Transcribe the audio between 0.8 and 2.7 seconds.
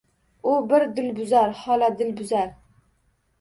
dilbuzar, xola, dilbuzar!